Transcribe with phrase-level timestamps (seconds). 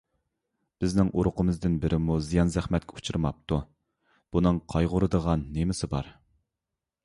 [0.83, 3.61] بىزنىڭ ئۇرۇقىمىزدىن بىرىمۇ زىيان- زەخمەتكە ئۇچرىماپتۇ.
[4.37, 6.15] بۇنىڭ قايغۇرىدىغان نېمىسى بار؟